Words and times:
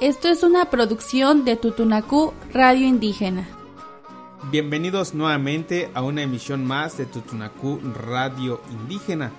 Esto 0.00 0.28
es 0.28 0.44
una 0.44 0.70
producción 0.70 1.44
de 1.44 1.56
Tutunacú 1.56 2.32
Radio 2.52 2.86
Indígena. 2.86 3.48
Bienvenidos 4.52 5.12
nuevamente 5.12 5.90
a 5.92 6.02
una 6.02 6.22
emisión 6.22 6.64
más 6.64 6.96
de 6.96 7.04
Tutunacú 7.04 7.80
Radio 7.94 8.60
Indígena. 8.70 9.32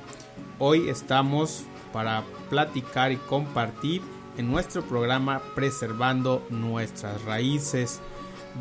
Hoy 0.57 0.89
estamos 0.89 1.63
para 1.93 2.25
platicar 2.49 3.13
y 3.13 3.17
compartir 3.17 4.01
en 4.37 4.51
nuestro 4.51 4.81
programa 4.81 5.41
Preservando 5.55 6.45
nuestras 6.49 7.23
raíces. 7.23 8.01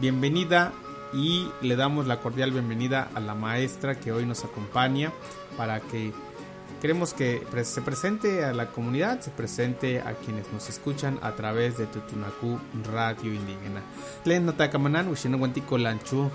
Bienvenida 0.01 0.73
y 1.13 1.49
le 1.63 1.75
damos 1.75 2.07
la 2.07 2.21
cordial 2.21 2.53
bienvenida 2.53 3.11
a 3.15 3.19
la 3.19 3.35
maestra 3.35 3.99
que 3.99 4.13
hoy 4.13 4.25
nos 4.25 4.45
acompaña 4.45 5.13
para 5.57 5.81
que 5.81 6.13
Queremos 6.81 7.13
que 7.13 7.45
se 7.65 7.83
presente 7.83 8.45
a 8.45 8.53
la 8.53 8.67
comunidad, 8.67 9.21
se 9.21 9.33
presente 9.33 10.01
a 10.01 10.15
quienes 10.15 10.53
nos 10.53 10.69
escuchan 10.69 11.19
a 11.23 11.33
través 11.33 11.77
de 11.77 11.87
Tutunacú 11.87 12.61
Radio 12.93 13.35
Indígena. 13.35 13.83
Tlen 14.23 14.47
natakamanán 14.47 15.09
ushina 15.09 15.37
wantiko 15.37 15.77
lanchu 15.77 16.31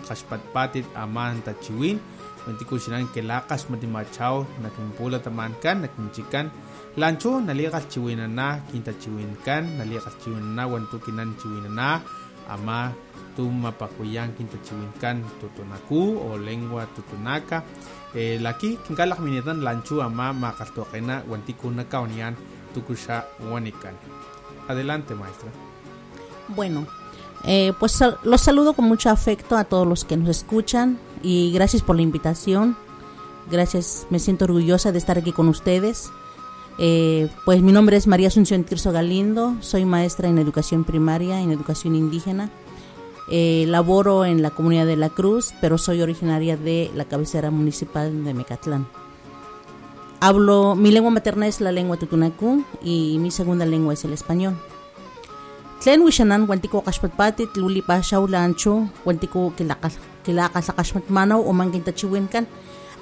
patit 0.53 0.85
aman 0.95 1.41
tachiwin 1.43 1.97
wantiko 2.45 2.75
ushinan 2.75 3.07
kelaqash 3.13 3.69
matimachao 3.69 4.45
nakimpula 4.61 5.23
tamankan 5.23 5.87
nakimchikan 5.87 6.51
lanchu 6.97 7.39
naliqas 7.39 7.87
chiwinana 7.87 8.59
kintachiwinkan 8.69 9.77
naliqas 9.77 10.19
chiwinana 10.21 10.67
wantukinan 10.67 11.39
chiwinana 11.39 12.01
ama 12.49 12.91
tumapakuyan 13.35 14.35
kintachiwinkan 14.35 15.23
tutunaku 15.39 16.19
o 16.19 16.37
lengua 16.37 16.85
tutunaca 16.95 17.63
eh, 18.15 18.39
laki 18.41 18.77
kinkalak 18.87 19.19
minitan 19.19 19.63
lanchu 19.63 20.01
ama 20.01 20.33
makaltoqena 20.33 21.23
wantikuna 21.27 21.85
kaunian 21.85 22.35
tukusha 22.73 23.25
wanikan. 23.51 23.95
Adelante, 24.67 25.15
maestra. 25.15 25.49
Bueno, 26.47 26.85
eh, 27.43 27.73
pues 27.79 28.03
los 28.23 28.41
saludo 28.41 28.73
con 28.73 28.85
mucho 28.85 29.09
afecto 29.09 29.57
a 29.57 29.63
todos 29.63 29.87
los 29.87 30.05
que 30.05 30.17
nos 30.17 30.29
escuchan 30.29 30.97
y 31.21 31.51
gracias 31.53 31.81
por 31.81 31.95
la 31.95 32.01
invitación. 32.01 32.77
Gracias, 33.51 34.07
me 34.09 34.19
siento 34.19 34.45
orgullosa 34.45 34.91
de 34.91 34.97
estar 34.97 35.17
aquí 35.17 35.31
con 35.31 35.49
ustedes. 35.49 36.11
Eh, 36.77 37.29
pues 37.45 37.61
mi 37.61 37.71
nombre 37.71 37.97
es 37.97 38.07
María 38.07 38.29
Asunción 38.29 38.63
Tirso 38.63 38.91
Galindo, 38.91 39.55
soy 39.59 39.85
maestra 39.85 40.27
en 40.27 40.39
educación 40.39 40.85
primaria, 40.85 41.39
en 41.39 41.51
educación 41.51 41.95
indígena 41.95 42.49
eh, 43.29 43.65
laboro 43.67 44.25
en 44.25 44.41
la 44.41 44.51
comunidad 44.51 44.85
de 44.85 44.95
La 44.95 45.09
Cruz, 45.09 45.53
pero 45.61 45.77
soy 45.77 46.01
originaria 46.01 46.57
de 46.57 46.91
la 46.95 47.05
cabecera 47.05 47.51
municipal 47.51 48.23
de 48.23 48.33
Mecatlán. 48.33 48.87
Hablo, 50.19 50.75
mi 50.75 50.91
lengua 50.91 51.11
materna 51.11 51.47
es 51.47 51.59
la 51.59 51.71
lengua 51.71 51.97
tutunacú 51.97 52.63
y 52.81 53.17
mi 53.19 53.29
segunda 53.29 53.65
lengua 53.65 53.93
es 53.93 54.05
el 54.05 54.13
español. 54.13 54.55
Tlen 55.83 55.99
wishanan 56.01 56.47
wantiko 56.47 56.79
kashpatpatit 56.79 57.59
luli 57.59 57.83
pa 57.83 57.99
shaula 57.99 58.39
ancho 58.39 58.87
wantiko 59.03 59.51
kilakal 60.23 60.63
sa 60.63 60.71
kashmat 60.71 61.11
manaw 61.11 61.43
o 61.43 61.51
mangkin 61.51 61.83
tachiwin 61.83 62.31
kan 62.31 62.47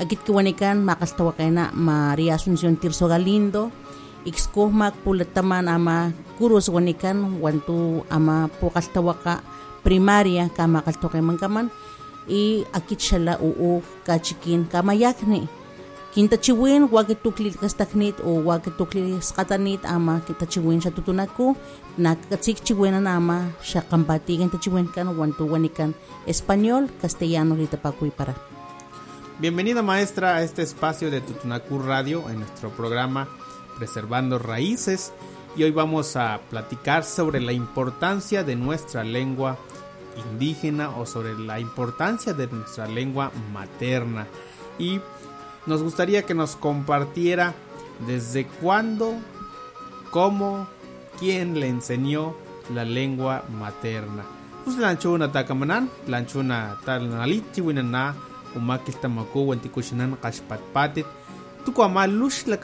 agit 0.02 0.26
kiwanikan 0.26 0.82
makaltawakena 0.82 1.70
María 1.78 2.42
Asunción 2.42 2.82
Tirso 2.82 3.06
Galindo 3.06 3.70
ixkohmak 4.26 4.98
pulataman 5.06 5.70
ama 5.70 6.10
kurus 6.42 6.74
wanikan 6.74 7.38
wantu 7.38 8.02
ama 8.10 8.50
pukaltawaka 8.58 9.46
primaria 9.84 10.50
kama 10.50 10.82
kaltoke 10.82 11.22
mankaman 11.22 11.70
y 12.28 12.64
akit 12.74 13.00
shala 13.00 13.38
uu 13.42 13.82
kachikin 14.06 14.66
kama 14.66 14.94
yakni. 14.94 15.50
Kinta 16.12 16.36
chiwin 16.36 16.92
wagit 16.92 17.24
tukli 17.24 17.56
kastaknit 17.56 18.20
o 18.20 18.44
wagit 18.44 18.76
tukli 18.76 19.16
skatanit 19.24 19.80
ama 19.88 20.20
kita 20.20 20.44
chiwin 20.44 20.84
siya 20.84 20.92
tutunaku. 20.92 21.56
Na 21.98 22.16
katsik 22.16 22.60
chiwin 22.68 23.00
na 23.00 23.16
ama 23.16 23.48
siya 23.64 23.80
kambatigan 23.88 24.52
ta 24.52 24.60
chiwin 24.60 24.92
kan 24.92 25.08
wantu 25.08 25.48
wanikan 25.48 25.96
español 26.28 26.92
castellano 27.00 27.56
lita 27.56 27.80
pakuy 27.80 28.12
para. 28.12 28.36
Bienvenida 29.40 29.82
maestra 29.82 30.36
a 30.36 30.44
este 30.44 30.62
espacio 30.62 31.10
de 31.10 31.22
Tutunacu 31.22 31.80
Radio 31.80 32.30
en 32.30 32.40
nuestro 32.40 32.70
programa 32.70 33.28
Preservando 33.80 34.38
Raíces 34.38 35.14
y 35.56 35.64
hoy 35.64 35.72
vamos 35.72 36.16
a 36.16 36.40
platicar 36.50 37.04
sobre 37.04 37.42
la 37.42 37.52
importancia 37.52 38.44
de 38.44 38.56
nuestra 38.56 39.04
lengua 39.04 39.58
indígena 40.32 40.90
o 40.92 41.06
sobre 41.06 41.38
la 41.38 41.60
importancia 41.60 42.34
de 42.34 42.48
nuestra 42.48 42.88
lengua 42.88 43.32
materna. 43.54 44.28
Y 44.80 45.02
nos 45.66 45.84
gustaría 45.84 46.24
que 46.24 46.34
nos 46.34 46.56
compartiera 46.56 47.54
desde 48.08 48.46
cuándo, 48.46 49.16
cómo, 50.10 50.68
quién 51.20 51.60
le 51.60 51.68
enseñó 51.68 52.36
la 52.74 52.86
lengua 52.86 53.44
materna. 53.60 54.24
Pues 54.64 54.78
takamanan, 55.34 55.90
lanchuna 56.08 56.78
talanalichi 56.86 57.62
winana, 57.62 58.16
umakil 58.56 58.96
tamaku 58.96 59.50
wantikushinan 59.50 60.16
kashpatpatit, 60.18 61.06
la 62.48 62.58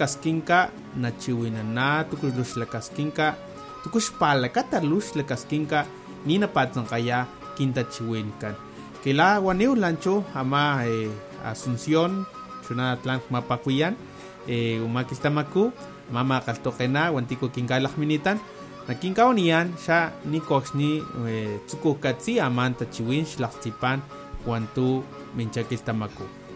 nachiwinana, 0.98 2.04
tuku 2.10 2.28
lush 2.38 2.58
la 2.58 2.66
kaskinka, 2.66 3.36
tukush 3.84 4.12
palakata 4.20 4.82
lush 4.82 5.16
la 5.16 5.24
kaskinka, 5.24 5.86
nina 6.26 6.48
patsan 6.48 6.86
kaya 6.86 7.28
quintachihuencan. 7.56 8.56
Que 9.04 9.14
la 9.14 9.40
guaneu 9.40 9.76
lancho 9.76 10.24
ama 10.34 10.86
eh, 10.86 11.10
Asunción, 11.46 12.26
chuna 12.68 12.98
tlan 12.98 13.22
mapacuyan, 13.30 13.96
eh, 14.48 14.82
umakistamaku, 14.84 15.72
mama 16.12 16.42
kaltokena, 16.42 17.12
guantico 17.12 17.48
kinkalakminitan, 17.50 18.40
na 18.88 18.94
kinkaonian, 18.96 19.74
sha 19.86 20.12
nikoxni 20.26 21.04
eh, 21.28 21.60
tsukukatsi 21.68 22.40
amanta 22.40 22.86
chiwin 22.86 23.26
xlaxtipan, 23.26 24.02
guantu 24.46 25.04
minchakistamaku. 25.36 26.47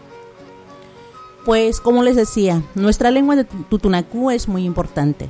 Pues 1.44 1.80
como 1.80 2.04
les 2.04 2.14
decía, 2.14 2.62
nuestra 2.76 3.10
lengua 3.10 3.34
de 3.34 3.44
Tutunacú 3.44 4.30
es 4.30 4.46
muy 4.46 4.64
importante. 4.64 5.28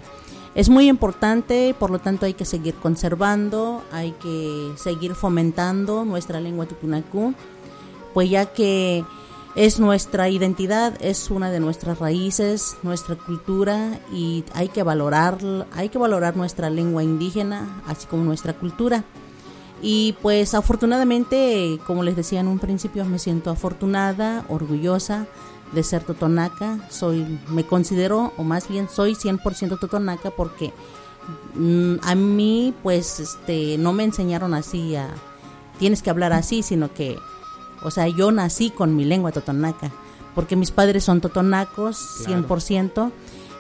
Es 0.55 0.69
muy 0.69 0.89
importante, 0.89 1.75
por 1.79 1.91
lo 1.91 1.99
tanto 1.99 2.27
hay 2.27 2.35
que 2.35 2.45
seguir 2.45 2.75
conservando, 2.75 3.83
hay 3.91 4.13
que 4.13 4.73
seguir 4.77 5.15
fomentando 5.15 6.05
nuestra 6.05 6.41
lengua 6.41 6.67
tutunacú, 6.67 7.33
pues 8.13 8.29
ya 8.29 8.45
que 8.45 9.03
es 9.55 9.81
nuestra 9.81 10.29
identidad, 10.29 10.95
es 11.01 11.31
una 11.31 11.51
de 11.51 11.61
nuestras 11.61 11.99
raíces, 11.99 12.77
nuestra 12.83 13.17
cultura 13.17 13.99
y 14.13 14.45
hay 14.53 14.69
que 14.69 14.83
valorar, 14.83 15.39
hay 15.73 15.89
que 15.89 15.97
valorar 15.97 16.37
nuestra 16.37 16.69
lengua 16.69 17.03
indígena, 17.03 17.83
así 17.87 18.07
como 18.07 18.23
nuestra 18.23 18.53
cultura. 18.53 19.05
Y 19.81 20.17
pues 20.21 20.53
afortunadamente, 20.53 21.81
como 21.87 22.03
les 22.03 22.15
decía 22.15 22.41
en 22.41 22.47
un 22.47 22.59
principio, 22.59 23.07
me 23.07 23.19
siento 23.19 23.51
afortunada, 23.51 24.45
orgullosa 24.51 25.27
de 25.73 25.83
ser 25.83 26.03
totonaca, 26.03 26.79
soy, 26.91 27.39
me 27.49 27.65
considero, 27.65 28.33
o 28.37 28.45
más 28.45 28.69
bien 28.69 28.89
soy 28.89 29.15
100% 29.15 29.79
totonaca 29.79 30.31
porque 30.31 30.73
mm, 31.55 31.97
a 32.03 32.15
mí 32.15 32.75
pues 32.83 33.21
este 33.21 33.79
no 33.79 33.93
me 33.93 34.05
enseñaron 34.05 34.55
así 34.55 34.97
a 34.97 35.09
tienes 35.79 36.03
que 36.03 36.11
hablar 36.11 36.33
así, 36.33 36.63
sino 36.63 36.93
que 36.93 37.19
o 37.83 37.91
sea, 37.91 38.09
yo 38.09 38.31
nací 38.31 38.71
con 38.71 38.95
mi 38.95 39.05
lengua 39.05 39.33
totonaca, 39.33 39.91
porque 40.35 40.57
mis 40.57 40.71
padres 40.71 41.05
son 41.05 41.21
totonacos 41.21 42.27
100% 42.27 43.11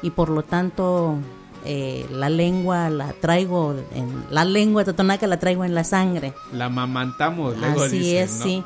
y 0.02 0.10
por 0.10 0.28
lo 0.28 0.42
tanto 0.42 1.16
eh, 1.64 2.06
la 2.10 2.30
lengua 2.30 2.88
la 2.90 3.12
traigo 3.12 3.74
en 3.94 4.24
la 4.30 4.44
lengua 4.44 4.84
totonaca 4.84 5.26
la 5.26 5.38
traigo 5.38 5.64
en 5.64 5.74
la 5.74 5.84
sangre. 5.84 6.34
La 6.52 6.68
mamantamos, 6.68 7.56
luego 7.58 7.82
Así 7.82 8.16
es, 8.16 8.30
sí. 8.30 8.64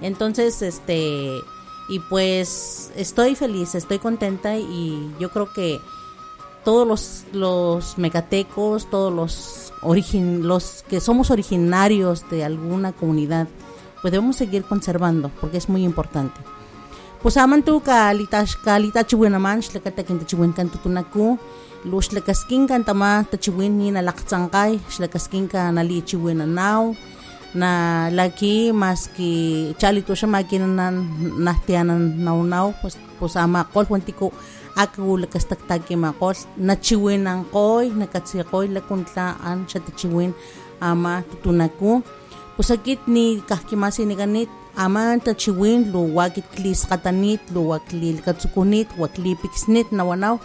Entonces, 0.00 0.60
este 0.62 1.40
y 1.88 2.00
pues 2.00 2.90
estoy 2.96 3.34
feliz, 3.34 3.74
estoy 3.74 3.98
contenta 3.98 4.56
y 4.56 5.14
yo 5.18 5.30
creo 5.30 5.52
que 5.52 5.80
todos 6.64 6.88
los, 6.88 7.24
los 7.32 7.98
mecatecos, 7.98 8.88
todos 8.88 9.12
los, 9.12 9.72
origin, 9.82 10.48
los 10.48 10.84
que 10.88 11.00
somos 11.00 11.30
originarios 11.30 12.28
de 12.30 12.44
alguna 12.44 12.92
comunidad, 12.92 13.48
pues 14.00 14.12
debemos 14.12 14.36
seguir 14.36 14.64
conservando 14.64 15.30
porque 15.40 15.58
es 15.58 15.68
muy 15.68 15.84
importante. 15.84 16.40
Pues 17.22 17.38
amantu 17.38 17.80
kalita 17.80 18.44
kalita 18.62 19.00
chiwin 19.06 19.32
naman 19.32 19.62
shlaka 19.62 19.90
takin 19.90 20.20
chiwin 20.26 20.52
kan 20.52 20.68
tutunaku 20.68 21.38
lu 21.84 22.00
shlakaskin 22.02 22.68
kan 22.68 22.84
tama 22.84 23.24
tachiwin 23.24 23.78
ni 23.78 23.88
nalaktsangkay 23.90 24.76
shlakaskin 24.92 25.48
ka 25.48 25.72
nali 25.72 26.04
chiwin 26.04 26.44
na 27.54 28.10
now 28.10 28.10
na 28.10 28.10
laki 28.10 28.72
maski 28.74 29.74
chalito 29.78 30.14
siya 30.14 30.26
makinan 30.26 30.74
nahtianan 31.38 32.18
naunaw 32.18 32.74
pues 32.82 32.98
pues 33.18 33.36
ama 33.36 33.64
kol 33.70 33.86
ko 33.86 34.32
aku 34.76 35.22
lakas 35.22 35.46
taktagi 35.46 35.94
makol 35.94 36.34
nachiwin 36.58 37.26
ang 37.26 37.46
koy 37.54 37.94
nakatsikoy 37.94 38.66
lakuntlaan 38.74 39.70
siya 39.70 39.80
tachiwin 39.86 40.34
ama 40.82 41.22
tutunaku 41.30 42.02
pues 42.56 42.70
akit 42.74 43.06
ni 43.06 43.38
kahkimasi 43.46 44.02
ni 44.02 44.18
ganit 44.18 44.50
ama 44.76 45.14
tachiwin 45.22 45.94
lo 45.94 46.10
wakit 46.14 46.44
klis 46.58 46.82
katanit 46.90 47.40
lo 47.54 47.70
wakli 47.70 48.18
katsukunit 48.18 48.90
wakli 48.98 49.38
piksnit 49.38 49.92
nawanaw. 49.94 50.38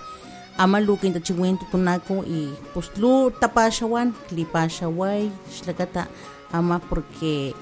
Ama 0.59 0.83
lu 0.83 0.99
kintachiwin 0.99 1.55
tutunaku 1.55 2.27
y 2.27 2.51
pues 2.75 2.91
lu 2.99 3.31
tapashawan 3.39 4.11
klipashaway 4.27 5.31
xlakata 5.47 6.11
ama 6.51 6.79
porque 6.89 7.53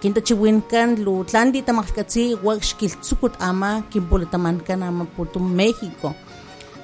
kintachiwin 0.00 0.60
kan 0.70 1.00
lu 1.04 1.24
tlandi 1.24 1.62
tamakatsi 1.64 2.36
wak 2.44 2.60
xkiltsukut 2.60 3.34
ama 3.40 3.70
kinpulataman 3.90 4.60
kan 4.66 4.82
ama 4.82 5.04
putum 5.16 5.44
México 5.58 6.12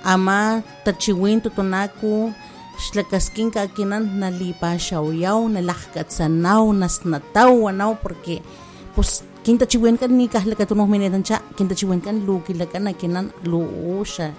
ama 0.05 0.63
tachiwin 0.85 1.41
tutunaku 1.45 2.33
xlakaskin 2.81 3.53
kakinan 3.53 4.05
nalipashawiyaw 4.21 5.41
nalajkatsanaw 5.53 6.65
nasnataw 6.81 7.69
anaw 7.69 7.93
porque 8.01 8.41
pues 8.97 9.21
kintachiwin 9.45 9.97
kan 10.01 10.13
ni 10.17 10.25
kahlakatunuj 10.33 10.89
minetancha 10.89 11.37
kintachiwin 11.57 12.01
kan 12.01 12.17
lu 12.27 12.41
kilakan 12.47 12.89
akinan 12.89 13.27
lu 13.45 13.61
usha 14.01 14.33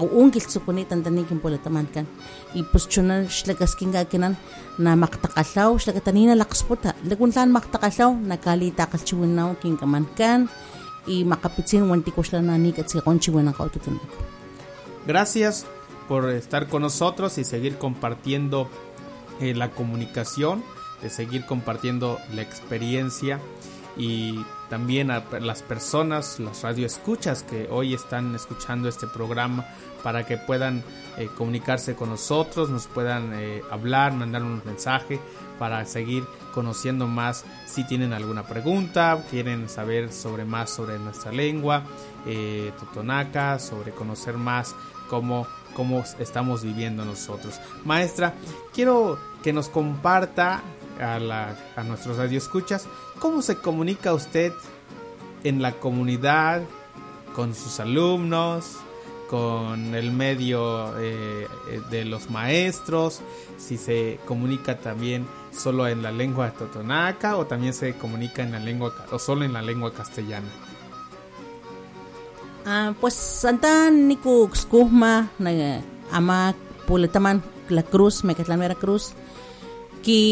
uun 0.00 0.30
kiltsukunitan 0.30 1.02
tani 1.02 1.24
kinpulataman 1.24 1.86
kan 1.94 2.06
y 2.54 2.62
pues 2.62 2.88
chuna 2.88 3.24
xlakaskin 3.28 3.92
kakinan 3.92 4.36
na 4.78 4.96
maktakalaw 4.96 5.78
xlakatanina 5.78 6.34
laqsputa 6.34 6.94
lagun 7.10 7.32
tlan 7.32 7.50
maktakalaw 7.56 8.10
nakalitakgalchiwinaw 8.30 9.50
kinkaman 9.62 10.06
kan 10.18 10.48
y 11.06 11.24
makapitsin 11.24 11.82
wantikuxlanani 11.90 12.72
katsiqonchiwinankaw 12.72 13.68
tutunaku 13.74 14.16
Gracias 15.06 15.66
por 16.08 16.30
estar 16.30 16.68
con 16.68 16.82
nosotros 16.82 17.38
y 17.38 17.44
seguir 17.44 17.78
compartiendo 17.78 18.68
eh, 19.40 19.54
la 19.54 19.70
comunicación, 19.70 20.64
de 21.00 21.10
seguir 21.10 21.46
compartiendo 21.46 22.18
la 22.34 22.42
experiencia 22.42 23.40
y 23.96 24.40
también 24.68 25.10
a 25.10 25.22
las 25.40 25.62
personas, 25.62 26.40
las 26.40 26.62
radioescuchas 26.62 27.42
que 27.42 27.68
hoy 27.70 27.94
están 27.94 28.34
escuchando 28.34 28.88
este 28.88 29.06
programa 29.06 29.64
para 30.02 30.26
que 30.26 30.36
puedan 30.36 30.82
eh, 31.18 31.28
comunicarse 31.36 31.94
con 31.94 32.10
nosotros, 32.10 32.70
nos 32.70 32.86
puedan 32.86 33.32
eh, 33.34 33.62
hablar, 33.70 34.12
mandar 34.12 34.42
un 34.42 34.62
mensaje 34.64 35.20
para 35.58 35.84
seguir 35.86 36.24
conociendo 36.52 37.06
más 37.06 37.44
si 37.66 37.84
tienen 37.84 38.12
alguna 38.12 38.42
pregunta, 38.44 39.22
quieren 39.30 39.68
saber 39.68 40.12
sobre 40.12 40.44
más 40.44 40.70
sobre 40.70 40.98
nuestra 40.98 41.32
lengua, 41.32 41.82
eh, 42.26 42.72
totonaca, 42.78 43.58
sobre 43.58 43.92
conocer 43.92 44.36
más 44.36 44.74
cómo, 45.08 45.46
cómo 45.74 46.04
estamos 46.18 46.62
viviendo 46.62 47.04
nosotros. 47.04 47.60
Maestra, 47.84 48.34
quiero 48.72 49.18
que 49.42 49.52
nos 49.52 49.68
comparta 49.68 50.62
a, 51.00 51.18
la, 51.18 51.56
a 51.76 51.82
nuestros 51.82 52.16
radioescuchas 52.16 52.86
cómo 53.18 53.42
se 53.42 53.56
comunica 53.56 54.14
usted 54.14 54.52
en 55.44 55.62
la 55.62 55.72
comunidad, 55.72 56.62
con 57.34 57.54
sus 57.54 57.80
alumnos, 57.80 58.78
con 59.28 59.94
el 59.94 60.10
medio 60.10 60.98
eh, 60.98 61.46
de 61.90 62.04
los 62.04 62.30
maestros, 62.30 63.20
si 63.58 63.76
se 63.76 64.18
comunica 64.26 64.78
también 64.78 65.26
solo 65.52 65.88
en 65.88 66.02
la 66.02 66.12
lengua 66.12 66.50
totonaca 66.50 67.36
o 67.36 67.46
también 67.46 67.74
se 67.74 67.94
comunica 67.94 68.42
en 68.42 68.52
la 68.52 68.58
lengua 68.58 68.94
o 69.10 69.18
solo 69.18 69.44
en 69.44 69.52
la 69.52 69.62
lengua 69.62 69.92
castellana. 69.92 70.48
Ah, 72.64 72.94
pues 73.00 73.14
Santa 73.14 73.90
Xcusma, 74.52 75.30
na 75.38 75.80
ama 76.10 76.54
pulataman 76.86 77.42
la 77.68 77.82
Cruz, 77.82 78.24
Mecatlán 78.24 78.60
Veracruz, 78.60 79.14
ki 80.06 80.22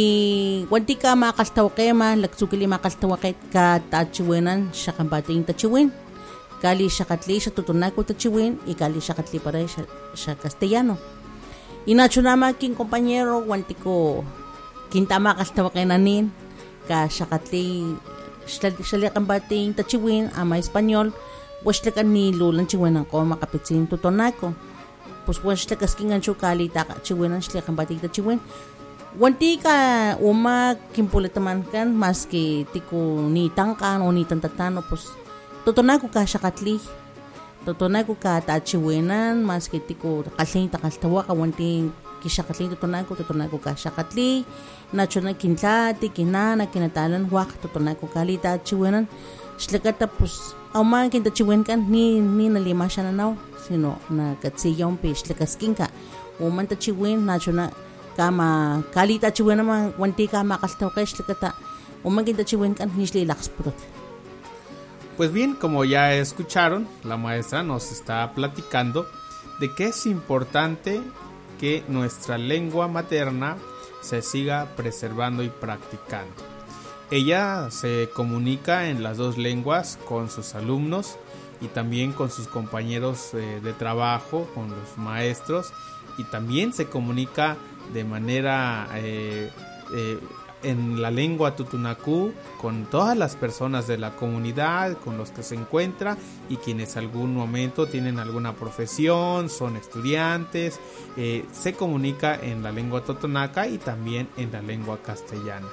wanti 0.70 0.94
ka 0.94 1.18
makastaw 1.18 1.66
kay 1.74 1.90
ma 1.90 2.14
lagsugili 2.14 2.70
makastaw 2.70 3.18
kay 3.18 3.34
ka 3.50 3.82
tachiwenan 3.90 4.70
siya 4.70 4.94
kang 4.94 5.10
bating 5.10 5.42
tachiwen 5.42 5.90
kali 6.62 6.86
siya 6.86 7.10
katli 7.10 7.42
siya 7.42 7.50
tutunay 7.50 7.90
ko 7.90 8.06
tachiwen 8.06 8.62
ikali 8.70 9.02
siya 9.02 9.18
katli 9.18 9.42
para 9.42 9.58
siya, 9.66 9.82
siya 10.14 10.38
castellano 10.38 10.94
inacho 11.90 12.22
nama 12.22 12.54
king 12.54 12.78
kompanyero 12.78 13.42
wanti 13.44 13.74
ko 13.74 14.22
kintama 14.94 15.34
kastaw 15.34 15.68
kay 15.74 15.82
nanin. 15.82 16.30
Ka 16.86 17.10
siya 17.10 17.26
katli 17.26 17.98
siya 18.46 19.10
kang 19.10 19.26
bating 19.26 19.74
tachiwen 19.74 20.30
ama 20.38 20.62
espanyol. 20.62 21.10
Was 21.64 21.80
ka 21.80 22.04
ni 22.04 22.30
lulan 22.30 22.68
chiwenan 22.68 23.08
ko 23.08 23.24
makapitsin 23.24 23.88
tutunay 23.88 24.36
ko. 24.36 24.52
Pues 25.24 25.40
was 25.40 25.64
ka 25.64 25.88
skingan 25.88 26.20
siya 26.20 26.36
kali 26.36 26.70
taka 26.70 27.00
chiwenan 27.02 27.40
siya 27.40 27.64
kang 27.64 27.74
bating 27.74 27.98
tachiwen 27.98 28.38
Wanti 29.14 29.62
ka 29.62 30.18
uma 30.18 30.74
kimpule 30.90 31.30
teman 31.30 31.62
kan 31.70 31.86
maski 31.94 32.66
tiku 32.74 33.22
ni 33.30 33.46
tangkan 33.46 34.02
o 34.02 34.10
ni 34.10 34.26
tantatano 34.26 34.82
totona 35.62 36.02
ku 36.02 36.10
ka 36.10 36.26
xakatli. 36.26 36.82
Totonaku 37.62 38.18
ka 38.18 38.42
tachiwenan 38.42 39.46
maski 39.46 39.78
tiku 39.78 40.26
kalhin 40.34 40.66
takalhtawaka 40.66 41.30
wanti 41.30 41.86
kixakatli 42.26 42.74
totona 42.74 43.06
ku 43.06 43.58
ka 43.62 43.78
xakatli. 43.78 44.42
Nachuna 44.90 45.30
kintlati 45.30 46.10
kinana 46.10 46.66
kinatalan 46.66 47.30
wak 47.30 47.54
totonaku 47.62 48.10
kali 48.10 48.34
tachiwenan. 48.42 49.06
Xlakata 49.62 50.10
pues 50.10 50.58
ama 50.74 51.06
kintachiwenkan 51.06 51.86
ni 51.86 52.18
ni 52.18 52.50
nalima 52.50 52.90
si 52.90 52.98
sino 53.62 53.94
na 54.10 54.34
katsiya 54.42 54.90
umpi 54.90 55.14
xlakaskinka. 55.14 55.86
Uman 56.42 56.66
tachiwin 56.66 57.22
nachuna 57.22 57.70
Pues 65.16 65.32
bien, 65.32 65.54
como 65.54 65.84
ya 65.84 66.12
escucharon, 66.14 66.88
la 67.04 67.16
maestra 67.16 67.62
nos 67.62 67.92
está 67.92 68.32
platicando 68.34 69.06
de 69.60 69.72
que 69.74 69.86
es 69.86 70.06
importante 70.06 71.00
que 71.60 71.84
nuestra 71.88 72.36
lengua 72.36 72.88
materna 72.88 73.56
se 74.00 74.22
siga 74.22 74.66
preservando 74.76 75.42
y 75.42 75.48
practicando. 75.48 76.34
Ella 77.10 77.70
se 77.70 78.10
comunica 78.14 78.88
en 78.88 79.02
las 79.02 79.16
dos 79.16 79.38
lenguas 79.38 79.98
con 80.08 80.30
sus 80.30 80.54
alumnos 80.54 81.16
y 81.60 81.68
también 81.68 82.12
con 82.12 82.30
sus 82.30 82.48
compañeros 82.48 83.34
eh, 83.34 83.60
de 83.62 83.72
trabajo, 83.72 84.48
con 84.54 84.68
los 84.70 84.98
maestros, 84.98 85.72
y 86.18 86.24
también 86.24 86.72
se 86.72 86.86
comunica 86.86 87.56
de 87.92 88.04
manera 88.04 88.88
eh, 88.94 89.50
eh, 89.94 90.18
en 90.64 91.00
la 91.00 91.10
lengua 91.10 91.54
tutunacú 91.54 92.32
con 92.60 92.86
todas 92.86 93.16
las 93.16 93.36
personas 93.36 93.86
de 93.86 93.98
la 93.98 94.16
comunidad 94.16 94.96
con 94.98 95.16
los 95.16 95.30
que 95.30 95.42
se 95.42 95.54
encuentra 95.54 96.16
y 96.48 96.56
quienes 96.56 96.96
algún 96.96 97.34
momento 97.34 97.86
tienen 97.86 98.18
alguna 98.18 98.54
profesión, 98.54 99.50
son 99.50 99.76
estudiantes, 99.76 100.80
eh, 101.16 101.44
se 101.52 101.74
comunica 101.74 102.34
en 102.34 102.62
la 102.62 102.72
lengua 102.72 103.04
totonaca 103.04 103.68
y 103.68 103.78
también 103.78 104.28
en 104.36 104.50
la 104.50 104.62
lengua 104.62 104.98
castellana. 105.02 105.68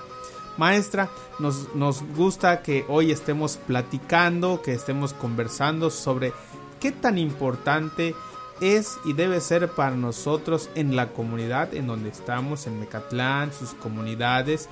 Maestra, 0.57 1.09
nos, 1.39 1.73
nos 1.75 2.03
gusta 2.15 2.61
que 2.61 2.85
hoy 2.89 3.11
estemos 3.11 3.57
platicando, 3.57 4.61
que 4.61 4.73
estemos 4.73 5.13
conversando 5.13 5.89
sobre 5.89 6.33
qué 6.81 6.91
tan 6.91 7.17
importante 7.17 8.13
es 8.61 8.99
y 9.03 9.13
debe 9.13 9.41
ser 9.41 9.69
para 9.69 9.95
nosotros 9.95 10.69
en 10.75 10.95
la 10.95 11.09
comunidad 11.09 11.73
en 11.73 11.87
donde 11.87 12.09
estamos, 12.09 12.67
en 12.67 12.79
Mecatlán, 12.79 13.51
sus 13.51 13.73
comunidades. 13.73 14.69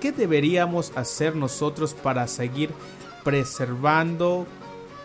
¿Qué 0.00 0.12
deberíamos 0.12 0.92
hacer 0.96 1.36
nosotros 1.36 1.94
para 1.94 2.26
seguir 2.26 2.70
preservando, 3.24 4.46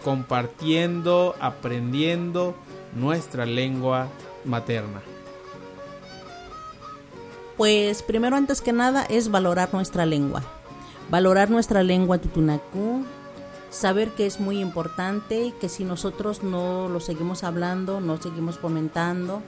compartiendo, 0.04 1.36
aprendiendo 1.40 2.56
nuestra 2.96 3.46
lengua 3.46 4.08
materna? 4.46 5.02
Pues 7.58 8.04
primero 8.04 8.36
antes 8.36 8.62
que 8.62 8.72
nada 8.72 9.04
es 9.04 9.30
valorar 9.30 9.70
nuestra 9.74 10.06
lengua. 10.06 10.44
Valorar 11.10 11.50
nuestra 11.50 11.84
lengua 11.84 12.20
tutunacú, 12.20 13.04
saber 13.70 14.12
que 14.12 14.26
es 14.26 14.40
muy 14.40 14.60
importante, 14.60 15.54
que 15.60 15.70
si 15.70 15.84
nosotros 15.84 16.44
no 16.44 16.90
lo 16.90 17.00
seguimos 17.00 17.44
hablando, 17.44 18.00
no 18.02 18.22
seguimos 18.22 18.58
fomentando, 18.58 19.42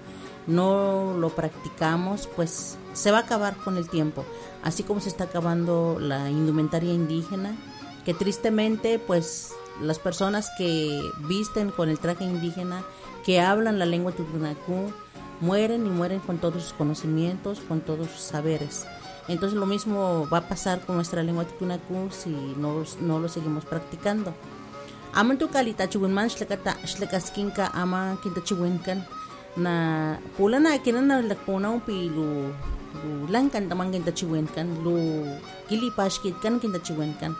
no 0.47 1.13
lo 1.17 1.29
practicamos, 1.29 2.27
pues 2.35 2.77
se 2.93 3.11
va 3.11 3.19
a 3.19 3.21
acabar 3.21 3.55
con 3.57 3.77
el 3.77 3.89
tiempo. 3.89 4.25
Así 4.63 4.83
como 4.83 4.99
se 4.99 5.09
está 5.09 5.25
acabando 5.25 5.97
la 5.99 6.29
indumentaria 6.29 6.93
indígena, 6.93 7.55
que 8.05 8.13
tristemente 8.13 8.99
pues 8.99 9.51
las 9.81 9.99
personas 9.99 10.49
que 10.57 11.01
visten 11.27 11.71
con 11.71 11.89
el 11.89 11.99
traje 11.99 12.23
indígena, 12.25 12.83
que 13.25 13.39
hablan 13.39 13.79
la 13.79 13.85
lengua 13.85 14.11
tutunacú, 14.11 14.91
mueren 15.41 15.85
y 15.85 15.89
mueren 15.89 16.19
con 16.19 16.37
todos 16.37 16.63
sus 16.63 16.73
conocimientos, 16.73 17.59
con 17.61 17.81
todos 17.81 18.09
sus 18.09 18.21
saberes. 18.21 18.85
Entonces 19.29 19.57
lo 19.57 19.65
mismo 19.65 20.27
va 20.27 20.39
a 20.39 20.49
pasar 20.49 20.81
con 20.81 20.95
nuestra 20.95 21.21
lengua 21.21 21.45
tutunacú 21.45 22.09
si 22.09 22.33
no, 22.57 22.83
no 22.99 23.19
lo 23.19 23.29
seguimos 23.29 23.63
practicando. 23.63 24.33
Aman 25.13 25.37
tu 25.37 25.47
kalita 25.49 25.87
chuwinman 25.87 26.29
shlakata 26.29 26.73
shlakaskinka 26.85 27.71
ama 27.73 28.17
kinta 28.21 28.41
chuwinkan 28.41 29.05
na 29.57 30.17
pula 30.37 30.59
na 30.59 30.77
kinan 30.77 31.07
na 31.07 31.21
lakpuna 31.21 31.69
un 31.69 31.81
pilu 31.81 32.53
lu 33.01 33.11
langkan 33.29 33.69
tamang 33.69 33.93
kinta 33.93 34.13
chuwinkan 34.13 34.81
lu 34.85 35.25
kilipashkit 35.69 36.41
kan 36.41 36.61
kinta 36.61 36.81
chuwinkan 36.81 37.33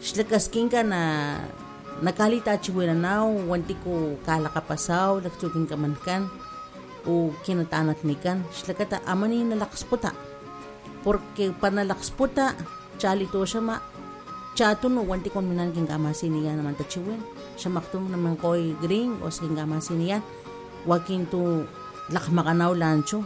shlakaskinka 0.00 0.80
na 0.84 1.00
nakalita 2.04 2.56
chiwinanaw 2.60 3.28
wanti 3.48 3.76
ko 3.84 4.16
kalakapasaw 4.24 5.24
laksukin 5.24 5.64
kamankan 5.68 6.28
o 7.08 7.32
kinatanat 7.44 8.00
nikan 8.04 8.44
shlakata 8.52 9.00
amani 9.08 9.44
nalakas 9.44 9.84
puta 9.84 10.12
porque 11.04 11.52
panalakas 11.52 12.08
puta 12.10 12.56
chali 12.96 13.28
to 13.28 13.44
siya 13.44 13.60
ma. 13.60 13.76
Chato 14.54 14.88
no 14.88 15.02
wanti 15.04 15.28
kon 15.28 15.44
minan 15.44 15.74
king 15.74 15.84
kamasin 15.84 16.32
niya 16.32 16.56
naman 16.56 16.78
tachiwin 16.78 17.20
siya 17.60 17.74
maktum 17.74 18.08
naman 18.08 18.38
koy 18.40 18.72
green 18.80 19.20
o 19.20 19.28
king 19.28 19.52
kamasin 19.52 20.00
niya 20.00 20.18
wakin 20.88 21.28
to 21.28 21.68
lakmakanaw 22.08 22.72
lancho. 22.72 23.20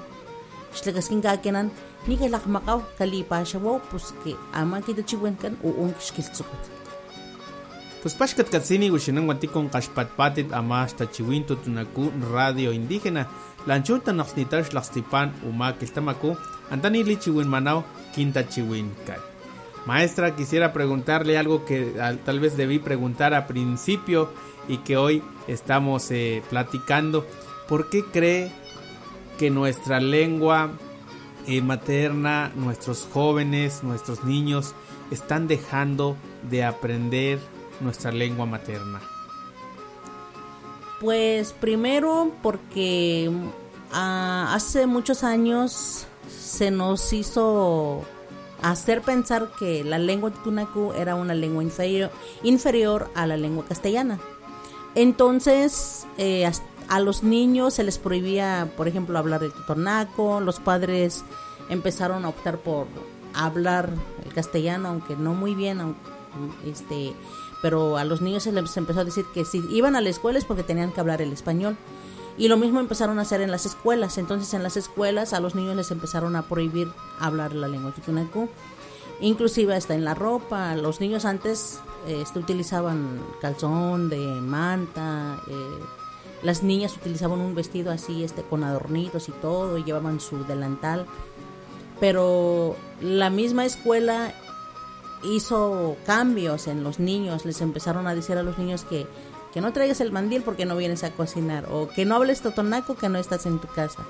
Shlakas 0.74 1.08
king 1.08 1.22
kakinan 1.22 1.70
ni 2.10 2.18
ka 2.18 2.26
lakmakaw 2.26 2.82
kalipa 2.98 3.46
siya 3.46 3.62
wow 3.62 3.78
puske. 3.78 4.34
Ama 4.50 4.82
kita 4.82 5.06
chiwin 5.06 5.38
kan 5.38 5.54
uong 5.62 5.94
kishkiltsukot 5.96 6.78
Pues 7.98 8.14
Pashkat 8.14 8.46
Katsini 8.46 8.94
Ushinang 8.94 9.26
Watikon 9.26 9.66
Kashpatpatit 9.66 10.54
Amash 10.54 10.94
Tachiwinto 10.94 11.58
Tunaku 11.58 12.14
Radio 12.30 12.70
Indígena 12.70 13.26
Lanchuta 13.66 14.14
Naxnitash 14.14 14.70
Laxtipan 14.70 15.34
Uma 15.42 15.74
Kiltamaku 16.68 16.74
Antani 16.74 17.04
Lichiwin 17.04 17.48
Manao 17.48 17.84
Quinta 18.14 18.44
Chiwin 18.48 18.90
Kai. 19.06 19.18
Maestra, 19.86 20.36
quisiera 20.36 20.72
preguntarle 20.72 21.38
algo 21.38 21.64
que 21.64 21.94
tal 22.24 22.40
vez 22.40 22.56
debí 22.56 22.78
preguntar 22.78 23.32
a 23.32 23.46
principio 23.46 24.30
y 24.68 24.78
que 24.78 24.96
hoy 24.96 25.22
estamos 25.46 26.10
eh, 26.10 26.42
platicando. 26.50 27.24
¿Por 27.68 27.88
qué 27.88 28.04
cree 28.04 28.52
que 29.38 29.50
nuestra 29.50 30.00
lengua 30.00 30.70
eh, 31.46 31.62
materna, 31.62 32.52
nuestros 32.54 33.08
jóvenes, 33.10 33.82
nuestros 33.82 34.24
niños 34.24 34.74
están 35.10 35.48
dejando 35.48 36.16
de 36.50 36.64
aprender 36.64 37.38
nuestra 37.80 38.12
lengua 38.12 38.44
materna? 38.44 39.00
Pues 41.00 41.52
primero 41.52 42.32
porque 42.42 43.30
uh, 43.30 43.94
hace 43.94 44.86
muchos 44.86 45.24
años 45.24 46.06
se 46.48 46.70
nos 46.70 47.12
hizo 47.12 48.02
hacer 48.62 49.02
pensar 49.02 49.50
que 49.58 49.84
la 49.84 49.98
lengua 49.98 50.30
tunacu 50.30 50.92
era 50.94 51.14
una 51.14 51.34
lengua 51.34 51.62
inferior, 51.62 52.10
inferior 52.42 53.10
a 53.14 53.26
la 53.26 53.36
lengua 53.36 53.64
castellana. 53.68 54.18
Entonces, 54.94 56.06
eh, 56.16 56.50
a 56.88 57.00
los 57.00 57.22
niños 57.22 57.74
se 57.74 57.84
les 57.84 57.98
prohibía, 57.98 58.72
por 58.76 58.88
ejemplo, 58.88 59.18
hablar 59.18 59.44
el 59.44 59.52
totonaco, 59.52 60.40
los 60.40 60.58
padres 60.58 61.22
empezaron 61.68 62.24
a 62.24 62.30
optar 62.30 62.58
por 62.58 62.86
hablar 63.34 63.90
el 64.24 64.32
castellano, 64.32 64.88
aunque 64.88 65.16
no 65.16 65.34
muy 65.34 65.54
bien, 65.54 65.94
este, 66.64 67.12
pero 67.60 67.98
a 67.98 68.04
los 68.04 68.22
niños 68.22 68.44
se 68.44 68.52
les 68.52 68.74
empezó 68.78 69.00
a 69.00 69.04
decir 69.04 69.26
que 69.34 69.44
si 69.44 69.58
iban 69.70 69.96
a 69.96 70.00
la 70.00 70.08
escuela 70.08 70.38
es 70.38 70.46
porque 70.46 70.62
tenían 70.62 70.92
que 70.92 71.00
hablar 71.00 71.20
el 71.20 71.32
español. 71.32 71.76
Y 72.38 72.46
lo 72.46 72.56
mismo 72.56 72.78
empezaron 72.78 73.18
a 73.18 73.22
hacer 73.22 73.40
en 73.40 73.50
las 73.50 73.66
escuelas. 73.66 74.16
Entonces 74.16 74.54
en 74.54 74.62
las 74.62 74.76
escuelas 74.76 75.32
a 75.32 75.40
los 75.40 75.54
niños 75.54 75.76
les 75.76 75.90
empezaron 75.90 76.36
a 76.36 76.42
prohibir 76.42 76.88
hablar 77.18 77.52
la 77.52 77.66
lengua 77.66 77.92
tutunacu. 77.92 78.48
Inclusive 79.20 79.74
hasta 79.74 79.94
en 79.94 80.04
la 80.04 80.14
ropa. 80.14 80.76
Los 80.76 81.00
niños 81.00 81.24
antes 81.24 81.80
este, 82.06 82.38
utilizaban 82.38 83.20
calzón 83.40 84.08
de 84.08 84.18
manta. 84.40 85.42
Eh, 85.48 85.78
las 86.44 86.62
niñas 86.62 86.96
utilizaban 86.96 87.40
un 87.40 87.56
vestido 87.56 87.90
así 87.90 88.22
este 88.22 88.42
con 88.42 88.62
adornitos 88.62 89.28
y 89.28 89.32
todo. 89.32 89.76
Y 89.76 89.82
llevaban 89.82 90.20
su 90.20 90.44
delantal. 90.44 91.06
Pero 91.98 92.76
la 93.00 93.30
misma 93.30 93.64
escuela 93.64 94.32
hizo 95.22 95.96
cambios 96.06 96.66
en 96.66 96.84
los 96.84 96.98
niños, 96.98 97.44
les 97.44 97.60
empezaron 97.60 98.06
a 98.06 98.14
decir 98.14 98.36
a 98.36 98.42
los 98.42 98.58
niños 98.58 98.84
que, 98.84 99.06
que 99.52 99.60
no 99.60 99.72
traigas 99.72 100.00
el 100.00 100.12
mandil 100.12 100.42
porque 100.42 100.66
no 100.66 100.76
vienes 100.76 101.04
a 101.04 101.10
cocinar, 101.10 101.66
o 101.70 101.88
que 101.88 102.04
no 102.04 102.16
hables 102.16 102.40
totonaco 102.40 102.96
que 102.96 103.08
no 103.08 103.18
estás 103.18 103.46
en 103.46 103.58
tu 103.58 103.68
casa, 103.68 104.04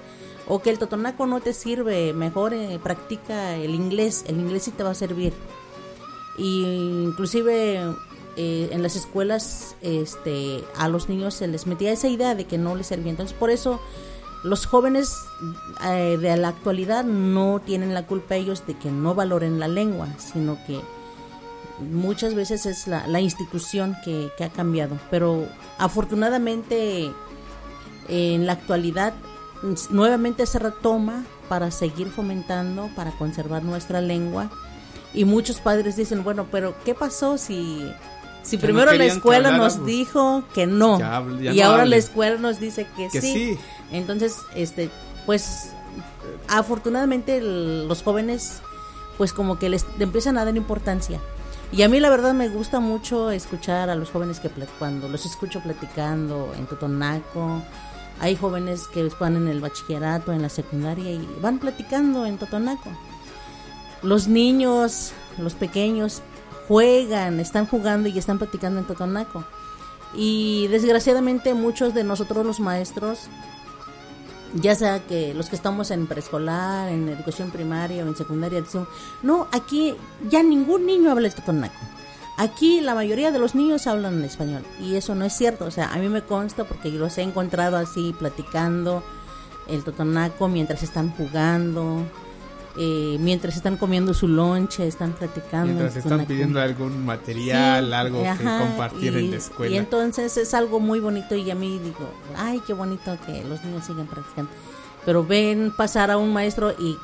o 0.46 0.60
que 0.60 0.70
el 0.70 0.78
totonaco 0.78 1.26
no 1.26 1.40
te 1.40 1.52
sirve, 1.52 2.12
mejor 2.12 2.54
eh, 2.54 2.78
practica 2.82 3.54
el 3.56 3.74
inglés, 3.74 4.24
el 4.26 4.38
inglés 4.38 4.64
sí 4.64 4.70
te 4.70 4.82
va 4.82 4.90
a 4.90 4.94
servir. 4.94 5.32
Y 6.36 6.62
inclusive 7.04 7.80
eh, 8.36 8.68
en 8.70 8.82
las 8.82 8.94
escuelas 8.94 9.76
este, 9.82 10.64
a 10.76 10.88
los 10.88 11.08
niños 11.08 11.34
se 11.34 11.48
les 11.48 11.66
metía 11.66 11.90
esa 11.90 12.08
idea 12.08 12.34
de 12.34 12.44
que 12.44 12.56
no 12.56 12.76
les 12.76 12.86
servía. 12.86 13.10
Entonces 13.10 13.36
por 13.36 13.50
eso 13.50 13.80
los 14.44 14.66
jóvenes 14.66 15.16
eh, 15.84 16.16
de 16.20 16.36
la 16.36 16.48
actualidad 16.48 17.04
no 17.04 17.60
tienen 17.64 17.94
la 17.94 18.06
culpa 18.06 18.36
ellos 18.36 18.66
de 18.66 18.74
que 18.74 18.90
no 18.90 19.14
valoren 19.14 19.58
la 19.58 19.68
lengua, 19.68 20.08
sino 20.18 20.56
que 20.66 20.80
muchas 21.80 22.34
veces 22.34 22.66
es 22.66 22.86
la, 22.86 23.06
la 23.06 23.20
institución 23.20 23.96
que, 24.04 24.30
que, 24.36 24.44
ha 24.44 24.50
cambiado. 24.50 24.98
Pero 25.10 25.46
afortunadamente 25.78 27.10
en 28.08 28.46
la 28.46 28.52
actualidad 28.52 29.14
nuevamente 29.90 30.46
se 30.46 30.58
retoma 30.58 31.24
para 31.48 31.70
seguir 31.70 32.08
fomentando, 32.08 32.90
para 32.94 33.12
conservar 33.12 33.62
nuestra 33.62 34.00
lengua. 34.00 34.50
Y 35.14 35.24
muchos 35.24 35.60
padres 35.60 35.96
dicen, 35.96 36.22
bueno, 36.22 36.46
pero 36.50 36.74
¿qué 36.84 36.94
pasó 36.94 37.38
si, 37.38 37.90
si 38.42 38.58
primero 38.58 38.92
no 38.92 38.98
la 38.98 39.04
escuela 39.06 39.56
nos 39.56 39.84
dijo 39.86 40.44
que 40.54 40.66
no? 40.66 40.98
Ya, 40.98 41.24
ya 41.40 41.52
y 41.52 41.58
no 41.58 41.64
ahora 41.64 41.82
hable. 41.82 41.90
la 41.90 41.96
escuela 41.96 42.38
nos 42.38 42.60
dice 42.60 42.86
que, 42.96 43.08
que 43.08 43.20
sí. 43.20 43.32
sí. 43.32 43.58
Entonces, 43.90 44.36
este, 44.54 44.90
pues 45.24 45.70
afortunadamente 46.48 47.38
el, 47.38 47.88
los 47.88 48.02
jóvenes 48.02 48.60
pues 49.16 49.32
como 49.32 49.58
que 49.58 49.68
les 49.68 49.84
empiezan 49.98 50.38
a 50.38 50.44
dar 50.44 50.56
importancia. 50.56 51.20
Y 51.70 51.82
a 51.82 51.88
mí 51.88 52.00
la 52.00 52.08
verdad 52.08 52.32
me 52.32 52.48
gusta 52.48 52.80
mucho 52.80 53.30
escuchar 53.30 53.90
a 53.90 53.94
los 53.94 54.10
jóvenes 54.10 54.40
que 54.40 54.48
cuando 54.78 55.08
los 55.08 55.26
escucho 55.26 55.60
platicando 55.60 56.52
en 56.56 56.66
Totonaco, 56.66 57.62
hay 58.20 58.36
jóvenes 58.36 58.88
que 58.88 59.08
van 59.20 59.36
en 59.36 59.48
el 59.48 59.60
bachillerato, 59.60 60.32
en 60.32 60.42
la 60.42 60.48
secundaria 60.48 61.10
y 61.10 61.28
van 61.40 61.58
platicando 61.58 62.24
en 62.24 62.38
Totonaco. 62.38 62.90
Los 64.02 64.28
niños, 64.28 65.12
los 65.36 65.54
pequeños 65.54 66.22
juegan, 66.66 67.38
están 67.38 67.66
jugando 67.66 68.08
y 68.08 68.18
están 68.18 68.38
platicando 68.38 68.80
en 68.80 68.86
Totonaco. 68.86 69.44
Y 70.14 70.68
desgraciadamente 70.68 71.52
muchos 71.52 71.92
de 71.92 72.02
nosotros 72.02 72.46
los 72.46 72.60
maestros 72.60 73.28
ya 74.54 74.74
sea 74.74 75.00
que 75.06 75.34
los 75.34 75.48
que 75.48 75.56
estamos 75.56 75.90
en 75.90 76.06
preescolar, 76.06 76.88
en 76.88 77.08
educación 77.08 77.50
primaria 77.50 78.04
o 78.04 78.08
en 78.08 78.16
secundaria, 78.16 78.62
no, 79.22 79.46
aquí 79.52 79.94
ya 80.28 80.42
ningún 80.42 80.86
niño 80.86 81.10
habla 81.10 81.28
el 81.28 81.34
totonaco. 81.34 81.78
Aquí 82.38 82.80
la 82.80 82.94
mayoría 82.94 83.32
de 83.32 83.40
los 83.40 83.56
niños 83.56 83.88
hablan 83.88 84.22
español 84.22 84.62
y 84.80 84.94
eso 84.94 85.14
no 85.16 85.24
es 85.24 85.32
cierto. 85.32 85.64
O 85.64 85.70
sea, 85.72 85.92
a 85.92 85.96
mí 85.98 86.08
me 86.08 86.22
consta 86.22 86.64
porque 86.64 86.88
los 86.90 87.18
he 87.18 87.22
encontrado 87.22 87.76
así 87.76 88.14
platicando 88.16 89.02
el 89.66 89.82
totonaco 89.82 90.48
mientras 90.48 90.82
están 90.82 91.10
jugando, 91.10 92.04
eh, 92.76 93.16
mientras 93.20 93.56
están 93.56 93.76
comiendo 93.76 94.14
su 94.14 94.28
lonche, 94.28 94.86
están 94.86 95.12
platicando. 95.12 95.66
Mientras 95.66 95.96
están 95.96 96.26
pidiendo 96.26 96.60
algún 96.60 97.04
material, 97.04 97.86
sí, 97.86 97.92
algo 97.92 98.24
ajá, 98.24 98.36
que 98.36 98.64
compartir 98.66 99.14
y, 99.14 99.18
en 99.18 99.30
la 99.32 99.36
escuela. 99.36 99.74
Y 99.74 99.78
entonces 99.78 100.36
es 100.36 100.54
algo 100.54 100.78
muy 100.80 101.00
bonito 101.00 101.34
y 101.34 101.50
a 101.50 101.54
mí 101.54 101.78
digo, 101.78 102.08
ay, 102.36 102.60
qué 102.66 102.72
bonito 102.74 103.16
que 103.26 103.42
los 103.44 103.64
niños 103.64 103.84
sigan 103.86 104.06
practicando. 104.06 104.50
Pero 105.04 105.24
ven 105.24 105.72
pasar 105.76 106.10
a 106.10 106.18
un 106.18 106.32
maestro 106.32 106.72
y 106.78 106.96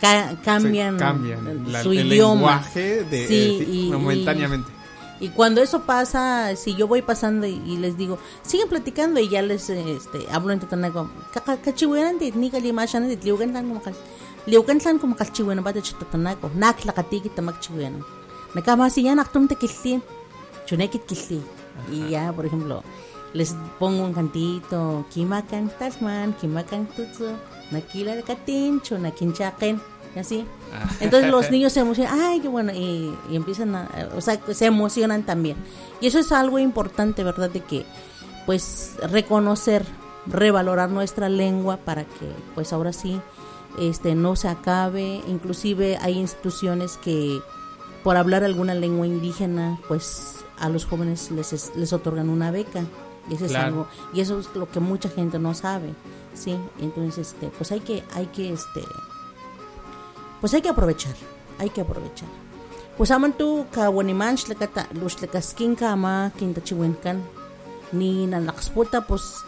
ca 0.00 0.34
cambian, 0.44 0.96
cambian 0.98 1.70
la, 1.72 1.82
su 1.82 1.92
el 1.92 2.06
idioma. 2.12 2.34
lenguaje 2.34 3.04
de, 3.04 3.26
Sí, 3.28 3.58
eh, 3.60 3.66
y- 3.70 3.90
momentáneamente. 3.90 4.70
Y 5.20 5.28
cuando 5.28 5.62
eso 5.62 5.82
pasa, 5.82 6.56
si 6.56 6.74
yo 6.74 6.88
voy 6.88 7.00
pasando 7.00 7.46
y, 7.46 7.52
y 7.64 7.76
les 7.76 7.96
digo, 7.96 8.18
siguen 8.42 8.68
platicando 8.68 9.20
y 9.20 9.28
ya 9.28 9.40
les 9.40 9.70
este, 9.70 10.26
hablo 10.32 10.52
en 10.52 10.58
totonaco, 10.58 11.08
kachihuenan 14.46 14.78
de 14.78 14.78
ni 14.78 14.78
kalimashan 14.78 14.98
de 14.98 14.98
liugan 14.98 14.98
tan 14.98 14.98
como 14.98 15.16
kal 15.16 15.26
liugan 15.26 15.58
tan 15.58 15.62
como 15.62 15.62
kachihuenan 15.62 15.64
ba 15.64 15.72
de 15.72 15.82
totonaco, 15.82 16.50
nak 16.54 16.84
la 16.84 16.92
katiki 16.92 17.28
tamak 17.28 17.60
chihuenan. 17.60 18.04
Nakama 18.54 18.90
si 18.90 19.02
yan 19.02 19.18
aktum 19.18 19.48
te 19.48 19.54
kilti, 19.56 20.02
chunekit 20.66 21.06
kilti. 21.06 21.40
Y 21.90 22.10
ya, 22.10 22.32
por 22.32 22.44
ejemplo, 22.44 22.82
les 23.32 23.56
pongo 23.78 24.04
un 24.04 24.12
cantito, 24.12 25.06
kimakan 25.10 25.70
tasman, 25.78 26.34
kimakan 26.34 26.86
tutsu, 26.86 27.30
nakila 27.70 28.14
de 28.14 28.22
katincho, 28.22 28.98
nakinchaken, 28.98 29.80
y 30.14 30.18
así. 30.18 30.44
Entonces 31.00 31.30
los 31.30 31.50
niños 31.50 31.72
se 31.72 31.80
emocionan, 31.80 32.20
ay, 32.20 32.40
qué 32.40 32.48
bueno, 32.48 32.72
y, 32.72 33.16
y 33.30 33.36
empiezan 33.36 33.74
a, 33.74 33.88
o 34.14 34.20
sea, 34.20 34.38
se 34.52 34.66
emocionan 34.66 35.22
también. 35.22 35.56
Y 36.02 36.08
eso 36.08 36.18
es 36.18 36.30
algo 36.30 36.58
importante, 36.58 37.24
¿verdad? 37.24 37.48
De 37.48 37.60
que, 37.60 37.86
pues, 38.44 38.96
reconocer, 39.10 39.86
revalorar 40.26 40.90
nuestra 40.90 41.30
lengua 41.30 41.78
para 41.78 42.04
que, 42.04 42.30
pues, 42.54 42.74
ahora 42.74 42.92
sí, 42.92 43.18
este, 43.78 44.14
no 44.14 44.36
se 44.36 44.48
acabe. 44.48 45.22
Inclusive 45.28 45.98
hay 46.00 46.18
instituciones 46.18 46.98
que, 46.98 47.40
por 48.02 48.16
hablar 48.16 48.44
alguna 48.44 48.74
lengua 48.74 49.06
indígena, 49.06 49.78
pues, 49.88 50.44
a 50.58 50.68
los 50.68 50.84
jóvenes 50.84 51.30
les, 51.30 51.72
les 51.74 51.92
otorgan 51.92 52.28
una 52.28 52.50
beca. 52.50 52.84
Y 53.30 53.34
eso 53.34 53.44
es 53.44 53.54
algo, 53.54 53.86
y 54.12 54.20
eso 54.20 54.40
es 54.40 54.48
lo 54.54 54.68
que 54.68 54.80
mucha 54.80 55.08
gente 55.08 55.38
no 55.38 55.54
sabe, 55.54 55.94
¿sí? 56.34 56.56
Entonces, 56.80 57.28
este, 57.28 57.48
pues 57.56 57.70
hay 57.70 57.78
que, 57.78 58.02
hay 58.14 58.26
que, 58.26 58.52
este, 58.52 58.82
pues 60.40 60.52
hay 60.54 60.60
que 60.60 60.68
aprovechar, 60.68 61.14
hay 61.60 61.70
que 61.70 61.82
aprovechar. 61.82 62.28
Pues 62.96 63.10
aman 63.10 63.32
tu 63.32 63.64
kawaniman 63.72 64.36
xlakata 64.36 64.88
luxlakaskin 65.00 65.76
kama 65.76 66.32
kintachiwinkan 66.36 67.22
ni 67.92 68.26
nalaqsputa 68.26 69.06
pues 69.06 69.40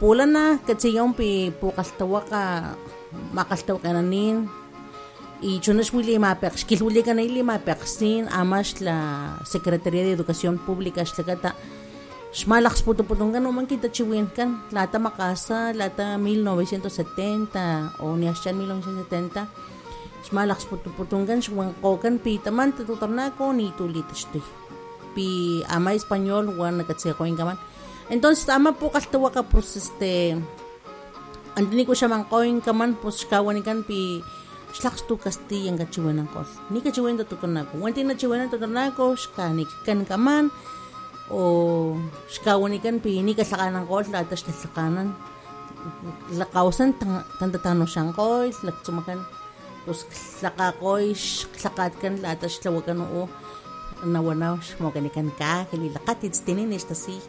pula 0.00 0.26
na 0.26 0.58
katsiyaw 0.66 1.08
pi 1.16 1.50
pukaltawaka 1.60 2.76
makastawkananin 3.32 4.48
y 5.42 5.60
chunash 5.60 5.92
muy 5.92 6.04
lima 6.04 6.34
pex 6.40 6.64
kilhulikan 6.64 7.18
ay 7.18 7.28
lima 7.28 7.58
pexin 7.58 8.28
amash 8.30 8.80
la 8.80 9.38
Secretaría 9.44 10.02
de 10.02 10.12
Educación 10.12 10.58
Pública 10.58 11.04
xlakata 11.04 11.54
Xmalax 12.34 12.82
puto 12.82 13.06
puto 13.06 13.22
nga 13.30 13.38
naman 13.38 13.62
kita 13.62 13.94
chiwin 13.94 14.26
kan. 14.26 14.58
Lata 14.74 14.98
makasa, 14.98 15.70
lata 15.70 16.18
1970 16.18 18.02
o 18.02 18.18
niya 18.18 18.34
siya 18.34 18.50
1970. 18.50 19.46
Xmalax 20.26 20.66
puto 20.66 20.90
puto 20.98 21.14
nga 21.22 21.38
xwan 21.38 21.70
ko 21.78 21.94
kan 22.02 22.18
pita 22.18 22.50
man 22.50 22.74
tututar 22.74 23.06
na 23.06 23.30
ko 23.30 23.54
ni 23.54 23.70
tulitas 23.78 24.26
tuy. 24.34 24.42
Pi 25.14 25.62
ama 25.70 25.94
Espanyol 25.94 26.58
wan 26.58 26.82
nakatsikoin 26.82 27.38
kaman. 27.38 27.54
Entonces 28.10 28.50
ama 28.50 28.74
po 28.74 28.90
kaltawa 28.90 29.30
ka 29.30 29.46
pues 29.46 29.78
este 29.78 30.34
ang 31.54 31.70
dini 31.70 31.86
ko 31.86 31.94
siya 31.94 32.10
man 32.10 32.26
koin 32.26 32.58
kaman 32.58 32.98
po 32.98 33.14
kawan 33.14 33.62
ikan 33.62 33.86
pi 33.86 34.18
slaks 34.74 35.06
tu 35.06 35.14
kasti 35.14 35.70
yang 35.70 35.78
kaciwen 35.78 36.18
ako. 36.26 36.42
Ni 36.74 36.82
kaciwen 36.82 37.14
to 37.14 37.22
tukon 37.22 37.54
ako. 37.54 37.78
Wanti 37.78 38.02
na 38.02 38.18
ciwen 38.18 38.50
to 38.50 38.58
tukon 38.58 38.74
ako, 38.74 39.14
skanik 39.14 39.70
kan 39.86 40.02
kaman 40.02 40.50
o 41.30 41.94
skawan 42.26 42.74
ikan 42.82 42.98
pi 42.98 43.22
ni 43.22 43.38
kasakanan 43.38 43.86
ko 43.86 44.02
latas 44.10 44.42
na 44.42 44.52
sakanan. 44.52 45.08
Lakawsan 46.34 46.98
tantatano 47.38 47.86
siyang 47.86 48.10
ko, 48.10 48.50
laksumakan. 48.66 49.22
Tapos 49.84 50.08
saka 50.40 50.72
ko, 50.80 50.96
sakat 51.54 51.92
kan 52.00 52.18
latas 52.18 52.58
lawakan 52.64 53.04
o 53.04 53.28
nawanaw, 54.02 54.58
mo 54.80 54.88
kanikan 54.90 55.28
ka, 55.36 55.68
kililakatid, 55.70 56.32
tininis, 56.44 56.88
tasi. 56.88 57.20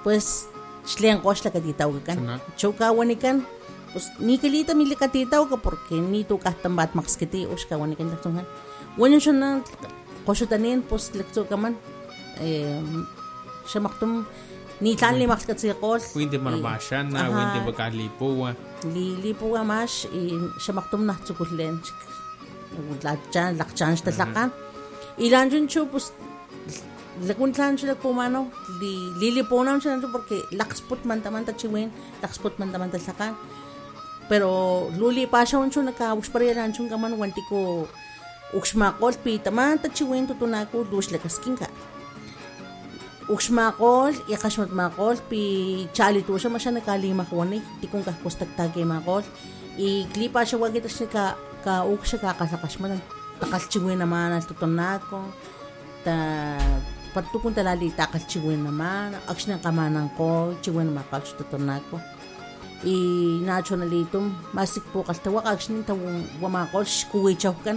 Pues, 0.00 0.48
Chilean 0.86 1.20
koshla 1.20 1.50
katitaw 1.50 1.90
kan. 2.04 2.40
Chukawanikan. 2.56 3.44
Pues 3.92 4.06
ni 4.22 4.38
kalita 4.38 4.74
mili 4.74 4.94
katitaw 4.94 5.50
ka 5.50 5.56
porque 5.58 5.98
ni 5.98 6.22
tu 6.22 6.38
kastan 6.38 6.78
bat 6.78 6.94
max 6.94 7.18
kiti 7.18 7.46
os 7.46 7.66
kawanikan 7.66 8.06
laktungan. 8.10 8.46
Wanyo 8.98 9.18
siya 9.18 9.34
na 9.34 9.48
kosho 10.22 10.46
koshutanin 10.46 10.82
pues 10.86 11.10
lakto 11.14 11.42
kaman. 11.44 11.74
Eh, 12.38 12.78
siya 13.66 13.82
maktum 13.82 14.26
ni 14.80 14.96
tali 14.96 15.26
max 15.26 15.42
katsikol. 15.44 15.98
Winti 16.14 16.38
marmasyan 16.38 17.10
na, 17.10 17.28
winti 17.28 17.58
bakalipuwa. 17.66 18.54
Lilipuwa 18.94 19.66
mas, 19.66 20.06
siya 20.62 20.72
maktum 20.72 21.04
na 21.04 21.18
tsukulen. 21.20 21.82
Lakchan, 23.02 23.58
lakchan 23.58 23.98
siya 23.98 24.14
talakan. 24.14 24.48
Ilan 25.18 25.50
dyan 25.50 25.66
siya, 25.68 25.84
pues 25.84 26.14
lagunsan 27.18 27.74
sila 27.74 27.98
pumano, 27.98 28.48
di 28.78 29.10
liliponan 29.18 29.82
sila 29.82 29.98
nito 29.98 30.08
porque 30.08 30.46
lakspot 30.54 31.02
man 31.04 31.20
taman 31.20 31.44
ta 31.44 31.52
chiwen, 31.52 31.90
lakspot 32.22 32.56
man 32.62 32.70
taman 32.70 32.90
ta 32.90 32.98
sakan. 32.98 33.34
Pero 34.30 34.86
luli 34.94 35.26
pa 35.26 35.42
siya 35.42 35.58
unso 35.58 35.82
nakawus 35.82 36.30
pa 36.30 36.38
rin 36.38 36.54
anso 36.54 36.86
kaman 36.86 37.18
wanti 37.18 37.42
ko 37.50 37.90
uksmakol 38.54 39.14
pi 39.18 39.42
taman 39.42 39.82
ta 39.82 39.90
chiwen 39.90 40.30
tutunako 40.30 40.86
dus 40.86 41.10
lakasking 41.10 41.58
ka. 41.58 41.66
Uksmakol, 43.26 44.14
yakasmat 44.30 44.70
makol 44.70 45.18
pi 45.26 45.42
chali 45.90 46.22
to 46.22 46.38
siya 46.38 46.50
masya 46.50 46.70
nakalima 46.70 47.26
ko 47.26 47.42
ni 47.42 47.58
eh. 47.58 47.62
tikong 47.82 48.06
kakustag 48.06 48.50
tagay 48.54 48.86
makol. 48.86 49.26
Iklipa 49.74 50.46
siya 50.46 50.62
wagitas 50.62 50.94
ni 51.02 51.10
ka 51.10 51.34
ka 51.66 51.82
uksya 51.84 52.22
kakasakasman. 52.22 53.02
Takal 53.42 53.62
chiwen 53.66 53.98
naman 53.98 54.30
as 54.38 54.46
tutunako. 54.46 55.26
Ta 56.06 56.16
పట్టుకుని 57.16 57.56
తెలాలి 57.58 57.88
అక్కడ 58.06 58.22
చిగునమా 58.32 58.92
అక్షణ 59.34 59.52
కమానంకో 59.66 60.30
చిగునమా 60.64 61.04
కాల్చు 61.12 61.34
తుతున్నాకో 61.40 61.98
ఈ 62.84 63.44
నాచునలిtum 63.44 64.32
masik 64.56 64.84
po 64.92 65.04
kaltawak 65.04 65.44
akshin 65.52 65.84
taw 65.84 66.00
wamakol 66.40 66.80
shkuwi 66.80 67.36
chawkan 67.36 67.76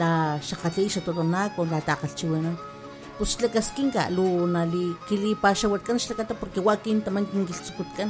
la 0.00 0.40
shakati 0.40 0.88
sa 0.88 1.04
tutunakon 1.04 1.68
la 1.68 1.80
takal 1.84 2.08
chiwenon 2.08 2.56
pues 3.20 3.36
la 3.42 3.48
kaskin 3.52 3.92
ka 3.92 4.08
lu 4.08 4.48
nali 4.48 4.96
kili 5.08 5.36
pa 5.36 5.52
shawat 5.52 5.84
kan 5.84 6.00
shlakata 6.00 6.32
porque 6.40 6.60
wakin 6.64 7.04
taman 7.04 7.28
kingil 7.28 7.52
sukutkan 7.52 8.08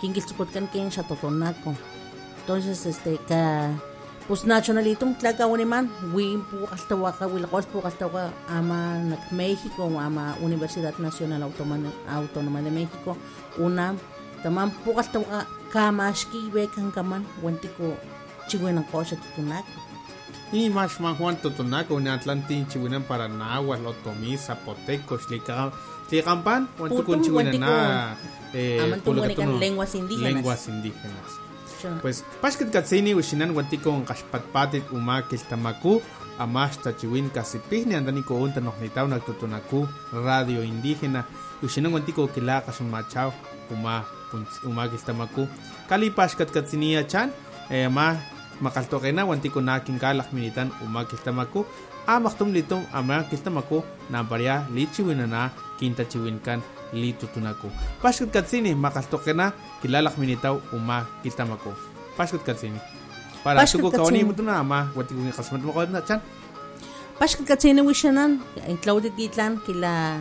kingil 0.00 0.24
sukutkan 0.24 0.64
ken 0.72 0.88
sa 0.88 1.04
tutunakon 1.04 1.76
entonces 2.40 2.80
este 2.88 3.20
ka 3.28 3.42
pues 4.26 4.42
nationalitum 4.42 5.14
tlakawan 5.14 5.62
man 5.62 5.86
win 6.10 6.42
po 6.50 6.66
kastawa 6.66 7.14
ka 7.14 7.30
wilakos 7.30 7.66
po 7.70 7.78
kastawa 7.78 8.34
ama 8.50 8.98
nak 8.98 9.22
Mexico 9.30 9.86
ama 9.86 10.34
Universidad 10.42 10.98
Nacional 10.98 11.46
Autónoma 11.46 11.94
Autónoma 12.10 12.58
de 12.58 12.74
México 12.74 13.14
UNAM 13.54 13.94
tamam 14.42 14.74
po 14.82 14.98
kastawa 14.98 15.46
ka 15.70 15.90
kamashki 15.94 16.50
bekan 16.50 16.90
kaman 16.90 17.22
wantiko 17.38 17.94
chiwen 18.50 18.82
ang 18.82 18.88
kosya 18.90 19.14
tutunako 19.14 19.86
Y 20.52 20.70
más 20.70 21.00
más 21.00 21.18
Juan 21.18 21.36
Totonaco, 21.42 21.94
un 21.96 22.06
Atlantin, 22.06 22.68
Chihuinan 22.68 23.02
para 23.02 23.26
Nahuas, 23.26 23.80
Lotomí, 23.80 24.36
Zapoteco, 24.38 25.18
Xlicam, 25.18 25.72
Xlicampan, 26.06 26.68
Juan 26.78 26.90
Tucun 26.94 27.20
Chihuinan, 27.20 27.58
Huantico. 27.58 28.16
eh, 28.54 29.58
lenguas 29.58 29.94
indígenas. 29.96 30.32
Lenguas 30.32 30.68
indígenas. 30.68 31.45
Pues, 32.02 32.24
Pashkat 32.40 32.70
Katsini, 32.70 33.14
Ushinan, 33.14 33.52
Guantico, 33.52 33.92
Kashpatpatit, 34.04 34.82
Umakil 34.90 35.40
Tamaku, 35.48 36.02
Amashta 36.38 36.92
Chihuin, 36.92 37.30
Kasipihni, 37.30 37.94
Andanico, 37.94 38.34
Unta, 38.34 38.60
Nojnitao, 38.60 39.08
Nactotonacu, 39.08 39.88
Radio 40.12 40.62
Indígena, 40.62 41.24
Ushinan, 41.62 41.90
Guantico, 41.90 42.28
Kilaka, 42.28 42.72
Machao, 42.84 43.32
Uma, 43.70 44.04
Umakil 44.64 44.98
Tamaku, 45.04 45.48
Kali 45.88 46.10
Pashkat 46.10 46.50
Katsini, 46.52 47.02
Chan, 47.08 47.30
eh, 47.70 47.88
Ma, 47.88 48.16
makaltokena 48.60 49.28
wanti 49.28 49.52
ko 49.52 49.60
naking 49.60 50.00
kalak 50.00 50.32
minitan 50.32 50.72
umakiltamaku 50.80 51.66
amaktum 52.08 52.56
litom 52.56 52.80
amakiltamaku 52.92 53.84
na 54.08 54.24
barya 54.24 54.64
lichiwin 54.72 55.28
na 55.28 55.52
litutunako. 57.00 57.68
Paxkat 58.02 58.30
katsini 58.32 58.72
makgalhtokgena 58.74 59.52
kilalak 59.82 60.16
minitaw 60.16 60.56
uma 60.72 61.04
kitamako. 61.22 61.72
paxkat 62.16 62.42
katsini. 62.42 62.80
Para 63.44 63.62
tuku 63.68 63.92
kawanimutuna 63.92 64.58
ama 64.58 64.88
watikunkikgasmatmakgolna 64.96 66.00
chan. 66.08 66.20
Paxkat 67.20 67.46
katsini 67.46 67.84
wixanan 67.84 68.40
tlawati 68.82 69.12
kitlan 69.12 69.60
kila 69.62 70.18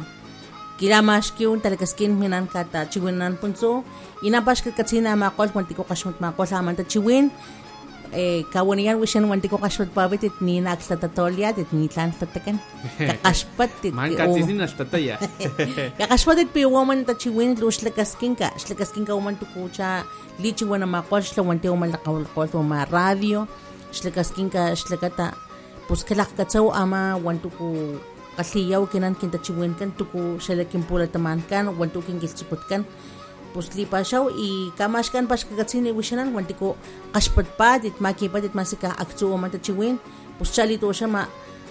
kila 0.77 1.01
kilamaxkiw 1.01 1.55
talakaskin 1.63 2.11
minan 2.13 2.45
katachiwinan 2.51 3.39
punso. 3.39 3.87
Ina 4.21 4.43
paxkat 4.43 4.75
katsini 4.75 5.07
amakgolh 5.07 5.51
kuantikunkgaxmatmakgolh 5.55 6.53
aman 6.53 6.75
chiwin, 6.85 7.31
kawaniyan 8.51 8.99
wish 8.99 9.15
and 9.15 9.27
wantiko 9.27 9.59
kashpat 9.59 9.91
pa 9.93 10.07
it 10.07 10.41
ni 10.41 10.61
na 10.61 10.75
akstat 10.75 11.03
atolya 11.03 11.49
at 11.49 11.57
itni 11.57 11.87
itlan 11.87 12.11
tatakan. 12.15 12.59
Kakashpat 12.97 13.71
it. 13.83 13.93
Man 13.93 14.15
katsi 14.15 14.45
zin 14.45 14.59
ashtat 14.59 14.93
ya. 14.99 15.17
Kakashpat 15.99 16.37
it 16.39 16.53
pi 16.53 16.65
woman 16.65 17.05
ta 17.05 17.13
chi 17.13 17.29
win 17.29 17.55
lo 17.55 17.67
shlakaskin 17.67 18.37
ka. 18.37 18.51
Shlakaskin 18.55 19.05
ka 19.05 19.15
woman 19.15 19.35
tu 19.35 19.45
kucha 19.45 19.83
ah. 19.83 20.03
li 20.39 20.51
chi 20.53 20.65
wana 20.65 20.87
makol 20.87 21.21
shlawante 21.21 21.67
o 21.67 21.75
malakawal 21.75 22.25
kol 22.33 22.47
tu 22.47 22.63
ma 22.63 22.85
radio. 22.91 23.47
Shlakaskin 23.91 24.51
ka 24.51 24.71
shlakata 24.75 25.35
pus 25.87 26.03
kalak 26.03 26.31
katsaw 26.37 26.71
ama 26.71 27.19
wantuku 27.19 27.99
kasiyaw 28.37 28.87
kinan 28.91 29.15
kinta 29.15 29.39
chi 29.43 29.51
win 29.53 29.75
kan 29.75 29.91
tuku 29.91 30.39
shalakin 30.39 30.83
pula 30.87 31.07
tamankan 31.07 31.67
wantukin 31.75 32.19
kiltsupot 32.19 32.63
kan. 32.69 32.85
Kakashpat 32.85 33.24
gilsupot 33.55 33.71
kan 33.71 33.71
pues 33.71 33.75
lipa 33.75 34.03
siyaw 34.03 34.29
i 34.35 34.71
kamash 34.77 35.11
kan 35.11 35.27
pas 35.27 35.43
kakatsini 35.43 35.91
wishanan 35.91 36.33
wanti 36.35 36.53
ko 36.53 36.75
kashpat 37.13 37.47
pa 37.57 37.79
dit 37.79 37.95
makipa 38.01 38.41
dit 38.41 38.53
masika 38.55 38.91
aktsu 38.97 39.31
uman 39.31 39.51
ta 39.51 39.57
chiwin 39.57 39.97
pues 40.37 40.51
chalito 40.51 40.91
siya 40.91 41.07
ma 41.07 41.27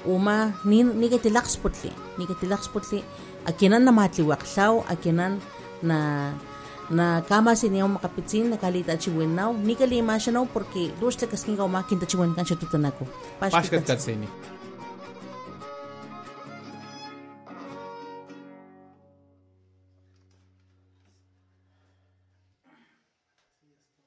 uma 0.07 0.53
ni 0.65 0.83
ni 0.83 1.09
katilaks 1.09 1.57
putli 1.57 1.93
ni 2.19 2.27
katilaks 2.27 2.69
putli 2.69 3.03
akinan 3.47 3.85
na 3.85 3.93
matliwaksaw 3.93 4.85
akinan 4.89 5.41
na 5.83 6.33
na 6.91 7.25
kama 7.25 7.57
siniyaw 7.57 7.89
makapitsin 7.89 8.53
na 8.53 8.57
kalita 8.57 8.97
chiwin 8.97 9.35
naw 9.35 9.53
ni 9.53 9.75
kalima 9.77 10.21
siya 10.21 10.33
naw 10.37 10.45
porque 10.47 10.93
dos 11.01 11.17
la 11.21 11.27
kasking 11.29 11.57
ka 11.57 11.65
umakin 11.65 12.01
ta 12.01 12.07
chiwin 12.07 12.35
kan 12.37 12.45
siya 12.45 12.61
tutunako 12.61 13.05
pashkat 13.41 13.85
katsini 13.85 14.29